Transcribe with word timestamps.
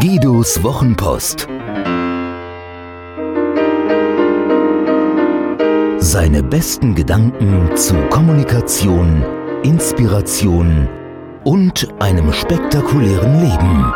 Guidos 0.00 0.62
Wochenpost. 0.62 1.46
Seine 5.98 6.42
besten 6.42 6.94
Gedanken 6.94 7.76
zu 7.76 7.94
Kommunikation, 8.08 9.22
Inspiration 9.62 10.88
und 11.44 11.86
einem 11.98 12.32
spektakulären 12.32 13.40
Leben. 13.42 13.94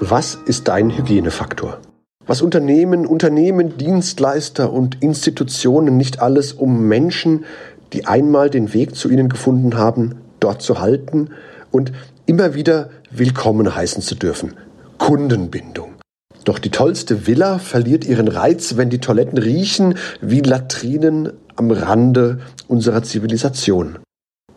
Was 0.00 0.34
ist 0.46 0.66
dein 0.66 0.90
Hygienefaktor? 0.90 1.78
Was 2.32 2.40
Unternehmen, 2.40 3.04
Unternehmen, 3.04 3.76
Dienstleister 3.76 4.72
und 4.72 5.02
Institutionen 5.02 5.98
nicht 5.98 6.22
alles, 6.22 6.54
um 6.54 6.88
Menschen, 6.88 7.44
die 7.92 8.06
einmal 8.06 8.48
den 8.48 8.72
Weg 8.72 8.94
zu 8.94 9.10
ihnen 9.10 9.28
gefunden 9.28 9.76
haben, 9.76 10.14
dort 10.40 10.62
zu 10.62 10.80
halten 10.80 11.28
und 11.70 11.92
immer 12.24 12.54
wieder 12.54 12.88
willkommen 13.10 13.76
heißen 13.76 14.00
zu 14.00 14.14
dürfen. 14.14 14.54
Kundenbindung. 14.96 15.90
Doch 16.46 16.58
die 16.58 16.70
tollste 16.70 17.26
Villa 17.26 17.58
verliert 17.58 18.06
ihren 18.06 18.28
Reiz, 18.28 18.78
wenn 18.78 18.88
die 18.88 19.00
Toiletten 19.00 19.36
riechen 19.36 19.96
wie 20.22 20.40
Latrinen 20.40 21.34
am 21.56 21.70
Rande 21.70 22.40
unserer 22.66 23.02
Zivilisation. 23.02 23.98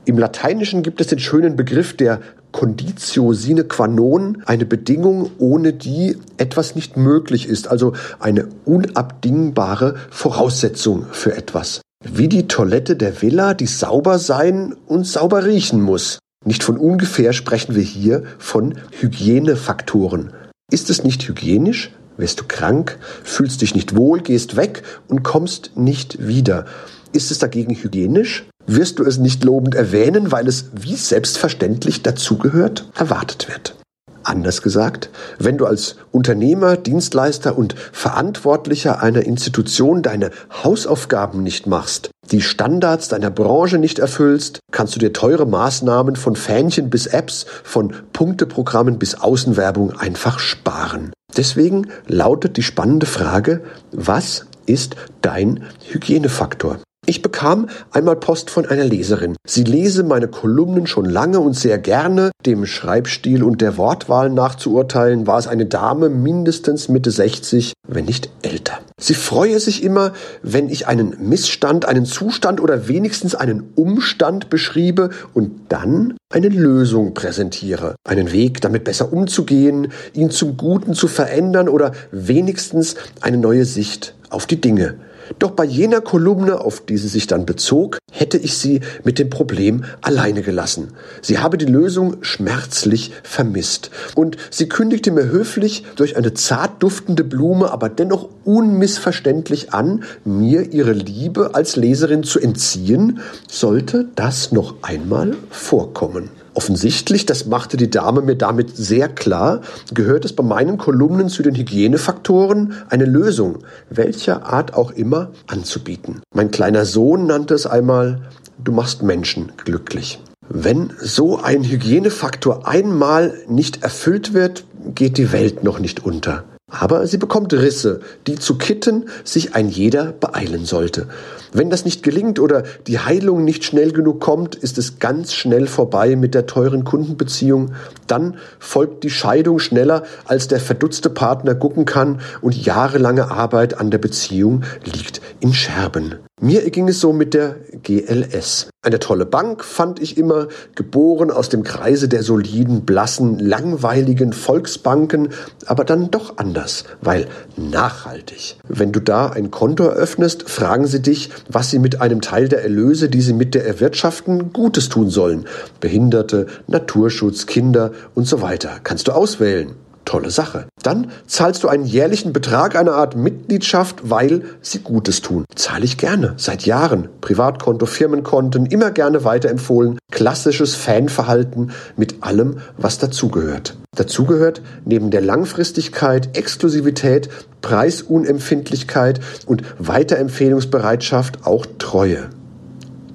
Im 0.06 0.18
Lateinischen 0.18 0.82
gibt 0.82 1.02
es 1.02 1.08
den 1.08 1.20
schönen 1.20 1.58
Begriff 1.58 1.98
der 1.98 2.22
Conditio 2.56 3.34
sine 3.34 3.66
qua 3.66 3.86
non, 3.86 4.42
eine 4.46 4.66
Bedingung, 4.66 5.30
ohne 5.40 5.74
die 5.74 6.16
etwas 6.38 6.74
nicht 6.74 6.96
möglich 6.96 7.50
ist, 7.50 7.68
also 7.68 7.92
eine 8.22 8.48
unabdingbare 8.64 9.96
Voraussetzung 10.10 11.06
für 11.12 11.36
etwas. 11.36 11.82
Wie 12.06 12.30
die 12.30 12.48
Toilette 12.48 12.96
der 12.96 13.22
Villa, 13.22 13.56
die 13.56 13.66
sauber 13.66 14.20
sein 14.20 14.74
und 14.88 15.06
sauber 15.06 15.44
riechen 15.44 15.82
muss. 15.82 16.20
Nicht 16.46 16.64
von 16.64 16.78
ungefähr 16.78 17.34
sprechen 17.34 17.76
wir 17.76 17.84
hier 17.84 18.24
von 18.38 18.76
Hygienefaktoren. 19.02 20.32
Ist 20.72 20.90
es 20.90 21.04
nicht 21.04 21.28
hygienisch, 21.28 21.92
wirst 22.16 22.40
du 22.40 22.46
krank, 22.48 23.00
fühlst 23.26 23.64
dich 23.64 23.76
nicht 23.76 23.98
wohl, 23.98 24.22
gehst 24.22 24.56
weg 24.56 24.84
und 25.10 25.24
kommst 25.24 25.76
nicht 25.76 26.26
wieder. 26.26 26.64
Ist 27.12 27.32
es 27.32 27.40
dagegen 27.40 27.76
hygienisch? 27.76 28.46
Wirst 28.68 29.00
du 29.00 29.04
es 29.04 29.18
nicht 29.18 29.44
lobend 29.44 29.76
erwähnen, 29.76 30.32
weil 30.32 30.48
es 30.48 30.66
wie 30.74 30.96
selbstverständlich 30.96 32.02
dazugehört, 32.02 32.90
erwartet 32.96 33.48
wird. 33.48 33.76
Anders 34.24 34.64
gesagt, 34.64 35.12
wenn 35.38 35.60
du 35.60 35.68
als 35.68 35.98
Unternehmer, 36.12 36.78
Dienstleister 36.78 37.56
und 37.56 37.76
Verantwortlicher 37.92 39.04
einer 39.04 39.22
Institution 39.22 40.02
deine 40.02 40.32
Hausaufgaben 40.64 41.44
nicht 41.44 41.68
machst, 41.68 42.10
die 42.32 42.42
Standards 42.42 43.08
deiner 43.08 43.30
Branche 43.30 43.78
nicht 43.78 44.00
erfüllst, 44.00 44.62
kannst 44.72 44.96
du 44.96 45.00
dir 45.00 45.14
teure 45.14 45.46
Maßnahmen 45.46 46.16
von 46.16 46.36
Fähnchen 46.36 46.90
bis 46.90 47.06
Apps, 47.06 47.46
von 47.64 47.94
Punkteprogrammen 48.14 48.98
bis 48.98 49.14
Außenwerbung 49.14 49.94
einfach 49.94 50.40
sparen. 50.40 51.14
Deswegen 51.38 51.92
lautet 52.08 52.58
die 52.58 52.64
spannende 52.64 53.06
Frage, 53.06 53.62
was 53.92 54.48
ist 54.66 54.96
dein 55.22 55.66
Hygienefaktor? 55.88 56.80
Ich 57.08 57.22
bekam 57.22 57.70
einmal 57.92 58.16
Post 58.16 58.50
von 58.50 58.66
einer 58.66 58.84
Leserin. 58.84 59.36
Sie 59.48 59.64
lese 59.64 60.02
meine 60.02 60.28
Kolumnen 60.28 60.88
schon 60.88 61.06
lange 61.06 61.40
und 61.40 61.54
sehr 61.54 61.78
gerne. 61.78 62.32
Dem 62.48 62.66
Schreibstil 62.66 63.44
und 63.44 63.62
der 63.62 63.78
Wortwahl 63.78 64.32
nachzuurteilen, 64.32 65.28
war 65.28 65.38
es 65.38 65.48
eine 65.48 65.68
Dame 65.68 66.10
mindestens 66.10 66.90
Mitte 66.90 67.12
60, 67.12 67.74
wenn 67.88 68.06
nicht 68.06 68.32
älter. 68.42 68.80
Sie 69.00 69.14
freue 69.14 69.60
sich 69.60 69.84
immer, 69.84 70.14
wenn 70.42 70.68
ich 70.70 70.88
einen 70.88 71.16
Missstand, 71.20 71.86
einen 71.86 72.06
Zustand 72.06 72.60
oder 72.60 72.88
wenigstens 72.88 73.36
einen 73.36 73.72
Umstand 73.76 74.50
beschriebe 74.50 75.12
und 75.36 75.52
dann 75.70 76.16
eine 76.34 76.50
Lösung 76.50 77.14
präsentiere. 77.14 77.96
Einen 78.04 78.32
Weg, 78.32 78.62
damit 78.62 78.84
besser 78.84 79.14
umzugehen, 79.14 79.90
ihn 80.14 80.32
zum 80.32 80.58
Guten 80.58 80.96
zu 80.96 81.08
verändern 81.08 81.70
oder 81.70 81.92
wenigstens 82.12 82.96
eine 83.22 83.38
neue 83.38 83.66
Sicht 83.66 84.16
auf 84.32 84.48
die 84.48 84.60
Dinge. 84.60 84.96
Doch 85.40 85.52
bei 85.52 85.66
jener 85.66 86.02
Kolumne, 86.02 86.62
auf 86.62 86.86
die 86.86 86.98
sie 86.98 87.08
sich 87.08 87.28
dann 87.28 87.46
bezog, 87.46 87.98
hätte 88.12 88.38
ich 88.38 88.58
sie 88.58 88.82
mit 89.04 89.20
dem 89.20 89.30
Problem 89.30 89.84
alleine 90.02 90.42
gelassen. 90.42 90.94
Sie 91.22 91.40
habe 91.40 91.58
die 91.58 91.66
Lösung 91.66 92.18
schmerzlich 92.22 93.12
vermisst. 93.24 93.92
Und 94.16 94.38
sie 94.50 94.70
kündigte 94.70 95.12
mir 95.12 95.26
höflich 95.26 95.86
durch 95.96 96.18
eine 96.18 96.34
zart 96.34 96.82
duftende 96.82 97.24
Blume, 97.24 97.72
aber 97.72 97.90
dennoch 97.90 98.30
unmissverständlich 98.44 99.74
an, 99.74 100.04
mir 100.24 100.74
ihre 100.74 100.94
Liebe 100.94 101.56
als 101.56 101.76
Leserin 101.76 102.24
zu 102.24 102.40
entziehen, 102.40 103.20
sollte 103.50 104.08
das 104.16 104.52
noch 104.52 104.76
einmal 104.84 105.36
vorkommen. 105.50 106.30
Offensichtlich, 106.56 107.26
das 107.26 107.46
machte 107.48 107.76
die 107.76 107.90
Dame 107.90 108.22
mir 108.22 108.36
damit 108.36 108.78
sehr 108.78 109.10
klar, 109.10 109.60
gehört 109.94 110.24
es 110.24 110.32
bei 110.34 110.42
meinen 110.42 110.78
Kolumnen 110.78 111.28
zu 111.28 111.44
den 111.44 111.54
Hygienefaktoren, 111.54 112.74
eine 112.90 113.04
Lösung, 113.04 113.60
welcher 113.90 114.46
Art 114.46 114.74
auch 114.74 114.92
immer, 114.92 115.32
anzubieten. 115.48 116.22
Mein 116.34 116.52
kleiner 116.52 116.86
Sohn 116.86 117.28
nannte 117.28 117.56
es 117.56 117.68
einmal, 117.68 118.22
du 118.64 118.72
machst 118.72 119.04
Menschen 119.04 119.52
glücklich. 119.66 120.22
Wenn 120.48 120.94
so 121.02 121.42
ein 121.42 121.66
Hygienefaktor 121.66 122.66
einmal 122.66 123.34
nicht 123.50 123.84
erfüllt 123.84 124.34
wird, 124.34 124.64
geht 124.94 125.18
die 125.18 125.34
Welt 125.34 125.64
noch 125.64 125.80
nicht 125.80 126.06
unter. 126.06 126.46
Aber 126.80 127.08
sie 127.08 127.18
bekommt 127.18 127.54
Risse, 127.54 128.02
die 128.28 128.36
zu 128.36 128.58
kitten 128.58 129.06
sich 129.24 129.56
ein 129.56 129.70
jeder 129.70 130.12
beeilen 130.12 130.66
sollte. 130.66 131.08
Wenn 131.54 131.70
das 131.70 131.86
nicht 131.86 132.04
gelingt 132.04 132.40
oder 132.40 132.64
die 132.88 133.00
Heilung 133.00 133.46
nicht 133.46 133.64
schnell 133.64 133.92
genug 133.94 134.20
kommt, 134.20 134.56
ist 134.56 134.78
es 134.78 135.00
ganz 135.00 135.34
schnell 135.34 135.68
vorbei 135.68 136.16
mit 136.16 136.34
der 136.34 136.48
teuren 136.48 136.84
Kundenbeziehung. 136.84 137.72
Dann 138.08 138.38
folgt 138.60 139.04
die 139.04 139.10
Scheidung 139.10 139.60
schneller, 139.60 140.04
als 140.26 140.50
der 140.50 140.60
verdutzte 140.60 141.10
Partner 141.10 141.56
gucken 141.56 141.86
kann 141.86 142.20
und 142.42 142.56
jahrelange 142.66 143.32
Arbeit 143.32 143.80
an 143.80 143.90
der 143.90 144.00
Beziehung 144.00 144.64
liegt 144.84 145.22
in 145.40 145.54
Scherben. 145.54 146.25
Mir 146.46 146.70
ging 146.70 146.88
es 146.88 147.00
so 147.00 147.12
mit 147.12 147.34
der 147.34 147.56
GLS. 147.82 148.70
Eine 148.84 149.00
tolle 149.00 149.26
Bank 149.26 149.66
fand 149.66 150.00
ich 150.00 150.16
immer, 150.16 150.48
geboren 150.76 151.32
aus 151.32 151.50
dem 151.50 151.64
Kreise 151.64 152.08
der 152.08 152.22
soliden, 152.22 152.86
blassen, 152.86 153.40
langweiligen 153.40 154.32
Volksbanken, 154.32 155.30
aber 155.66 155.86
dann 155.86 156.12
doch 156.12 156.38
anders, 156.38 156.84
weil 157.02 157.26
nachhaltig. 157.58 158.58
Wenn 158.68 158.92
du 158.92 159.00
da 159.00 159.30
ein 159.30 159.50
Konto 159.50 159.86
eröffnest, 159.86 160.48
fragen 160.48 160.86
sie 160.86 161.02
dich, 161.02 161.32
was 161.50 161.72
sie 161.72 161.80
mit 161.80 162.00
einem 162.00 162.22
Teil 162.22 162.48
der 162.48 162.62
Erlöse, 162.62 163.10
die 163.10 163.22
sie 163.22 163.34
mit 163.34 163.56
der 163.56 163.66
erwirtschaften, 163.66 164.54
Gutes 164.54 164.88
tun 164.88 165.10
sollen. 165.10 165.46
Behinderte, 165.80 166.46
Naturschutz, 166.68 167.48
Kinder 167.48 167.92
und 168.14 168.28
so 168.28 168.44
weiter. 168.44 168.82
Kannst 168.84 169.08
du 169.08 169.14
auswählen. 169.14 169.74
Tolle 170.06 170.30
Sache. 170.30 170.68
Dann 170.82 171.12
zahlst 171.28 171.64
du 171.64 171.68
einen 171.68 171.86
jährlichen 171.86 172.32
Betrag, 172.32 172.76
eine 172.76 172.94
Art 172.94 173.16
Mitgliedschaft, 173.16 174.10
weil 174.10 174.44
sie 174.62 174.80
Gutes 174.80 175.22
tun. 175.22 175.46
Zahle 175.56 175.84
ich 175.84 175.98
gerne. 175.98 176.36
Seit 176.38 176.66
Jahren. 176.66 177.10
Privatkonto, 177.22 177.86
Firmenkonten, 177.86 178.68
immer 178.68 178.92
gerne 178.92 179.24
weiterempfohlen. 179.24 179.98
Klassisches 180.12 180.76
Fanverhalten 180.76 181.72
mit 181.98 182.24
allem, 182.24 182.60
was 182.78 183.00
dazugehört. 183.00 183.76
Dazugehört 183.96 184.62
neben 184.86 185.10
der 185.10 185.22
Langfristigkeit, 185.22 186.38
Exklusivität, 186.38 187.30
Preisunempfindlichkeit 187.62 189.20
und 189.48 189.64
Weiterempfehlungsbereitschaft 189.80 191.46
auch 191.46 191.66
Treue. 191.80 192.30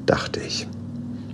Dachte 0.06 0.40
ich. 0.40 0.66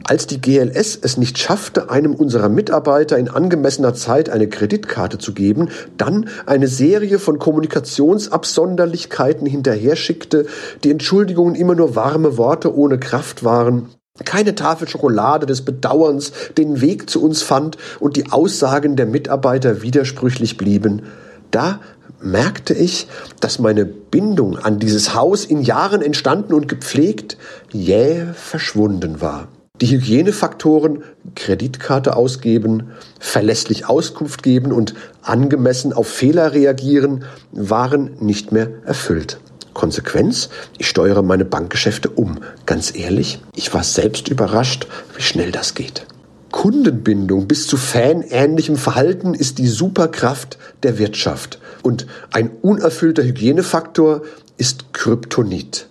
Als 0.09 0.29
die 0.29 0.41
GLS 0.41 0.97
es 1.03 1.17
nicht 1.17 1.37
schaffte, 1.37 1.91
einem 1.91 2.15
unserer 2.15 2.49
Mitarbeiter 2.49 3.19
in 3.19 3.29
angemessener 3.29 3.93
Zeit 3.93 4.31
eine 4.31 4.49
Kreditkarte 4.49 5.19
zu 5.19 5.35
geben, 5.35 5.71
dann 5.99 6.29
eine 6.47 6.69
Serie 6.69 7.19
von 7.19 7.41
Kommunikationsabsonderlichkeiten 7.41 9.49
hinterher 9.49 9.97
schickte, 9.97 10.47
die 10.85 10.93
Entschuldigungen 10.93 11.57
immer 11.57 11.75
nur 11.75 11.97
warme 11.97 12.37
Worte 12.37 12.73
ohne 12.73 13.01
Kraft 13.01 13.43
waren, 13.43 13.89
keine 14.25 14.55
Tafel 14.55 14.87
Schokolade 14.87 15.45
des 15.45 15.63
Bedauerns 15.63 16.31
den 16.57 16.81
Weg 16.81 17.11
zu 17.11 17.21
uns 17.21 17.43
fand 17.43 17.77
und 17.99 18.15
die 18.15 18.31
Aussagen 18.31 18.95
der 18.95 19.07
Mitarbeiter 19.07 19.83
widersprüchlich 19.83 20.57
blieben, 20.57 21.03
da 21.51 21.81
merkte 22.23 22.75
ich, 22.75 23.09
dass 23.41 23.59
meine 23.59 23.85
Bindung 23.85 24.57
an 24.57 24.79
dieses 24.79 25.17
Haus 25.17 25.45
in 25.45 25.63
Jahren 25.63 26.01
entstanden 26.01 26.55
und 26.55 26.69
gepflegt 26.69 27.39
jäh 27.73 28.27
verschwunden 28.35 29.21
war. 29.21 29.49
Die 29.83 29.89
Hygienefaktoren 29.89 31.03
Kreditkarte 31.35 32.17
ausgeben, 32.17 32.93
verlässlich 33.21 33.87
Auskunft 33.87 34.43
geben 34.43 34.73
und 34.73 34.95
angemessen 35.21 35.93
auf 35.93 36.09
Fehler 36.09 36.55
reagieren 36.55 37.25
waren 37.53 38.13
nicht 38.21 38.53
mehr 38.53 38.71
erfüllt. 38.87 39.39
Konsequenz, 39.75 40.49
ich 40.79 40.89
steuere 40.89 41.21
meine 41.21 41.45
Bankgeschäfte 41.45 42.09
um. 42.09 42.39
Ganz 42.65 42.97
ehrlich, 42.97 43.43
ich 43.55 43.75
war 43.75 43.85
selbst 43.85 44.29
überrascht, 44.29 44.87
wie 45.15 45.23
schnell 45.23 45.53
das 45.53 45.75
geht. 45.75 46.07
Kundenbindung 46.51 47.47
bis 47.47 47.67
zu 47.67 47.77
fanähnlichem 47.77 48.77
Verhalten 48.77 49.35
ist 49.35 49.59
die 49.59 49.67
Superkraft 49.67 50.57
der 50.85 50.99
Wirtschaft. 50.99 51.59
Und 51.83 52.07
ein 52.33 52.51
unerfüllter 52.63 53.23
Hygienefaktor 53.23 54.23
ist 54.57 54.95
Kryptonit. 54.95 55.91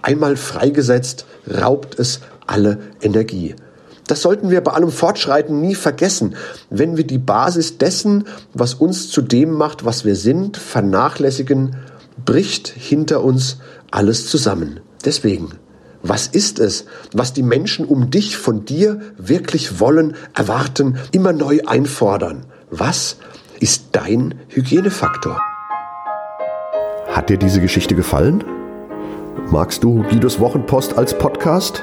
Einmal 0.00 0.36
freigesetzt, 0.36 1.26
raubt 1.46 1.98
es 1.98 2.20
alle 2.46 2.78
Energie. 3.00 3.54
Das 4.06 4.22
sollten 4.22 4.50
wir 4.50 4.60
bei 4.60 4.72
allem 4.72 4.90
Fortschreiten 4.90 5.60
nie 5.60 5.74
vergessen. 5.74 6.36
Wenn 6.70 6.96
wir 6.96 7.04
die 7.04 7.18
Basis 7.18 7.78
dessen, 7.78 8.24
was 8.54 8.74
uns 8.74 9.10
zu 9.10 9.20
dem 9.20 9.52
macht, 9.52 9.84
was 9.84 10.04
wir 10.04 10.14
sind, 10.14 10.56
vernachlässigen, 10.56 11.76
bricht 12.24 12.68
hinter 12.68 13.24
uns 13.24 13.58
alles 13.90 14.28
zusammen. 14.28 14.80
Deswegen, 15.04 15.50
was 16.02 16.28
ist 16.28 16.60
es, 16.60 16.84
was 17.12 17.32
die 17.32 17.42
Menschen 17.42 17.84
um 17.84 18.10
dich 18.10 18.36
von 18.36 18.64
dir 18.64 19.00
wirklich 19.16 19.80
wollen, 19.80 20.14
erwarten, 20.34 20.98
immer 21.10 21.32
neu 21.32 21.60
einfordern? 21.66 22.46
Was 22.70 23.16
ist 23.58 23.86
dein 23.92 24.36
Hygienefaktor? 24.48 25.40
Hat 27.08 27.28
dir 27.28 27.38
diese 27.38 27.60
Geschichte 27.60 27.94
gefallen? 27.94 28.44
Magst 29.50 29.82
du 29.82 30.02
Guidos 30.04 30.38
Wochenpost 30.38 30.96
als 30.96 31.16
Podcast? 31.16 31.82